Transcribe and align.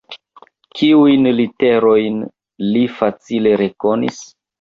Kiujn 0.77 1.27
literojn 1.39 2.17
li 2.71 2.81
facile 2.95 3.53
rekonis? 3.63 4.19